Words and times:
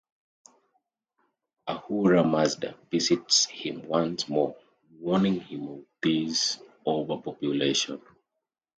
Ahura 1.67 2.23
Mazda 2.23 2.75
visits 2.89 3.45
him 3.45 3.87
once 3.87 4.27
more, 4.27 4.55
warning 4.99 5.39
him 5.41 5.67
of 5.67 5.85
this 6.01 6.59
overpopulation. 6.87 8.01